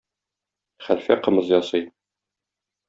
Хәлфә 0.87 1.19
кымыз 1.29 1.55
ясый. 1.59 1.89